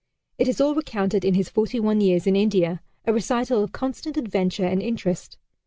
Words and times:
It 0.39 0.47
is 0.47 0.59
all 0.59 0.73
recounted 0.73 1.23
in 1.23 1.35
his 1.35 1.47
"Forty 1.51 1.79
One 1.79 2.01
Years 2.01 2.25
in 2.25 2.35
India" 2.35 2.81
a 3.05 3.13
recital 3.13 3.63
of 3.63 3.71
constant 3.71 4.17
adventure 4.17 4.65
and 4.65 4.81
interest. 4.81 5.37